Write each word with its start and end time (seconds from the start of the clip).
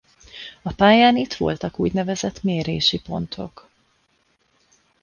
A 0.61 0.73
pályán 0.73 1.17
itt 1.17 1.33
voltak 1.33 1.79
úgynevezett 1.79 2.43
mérési 2.43 3.01
pontok. 3.01 3.69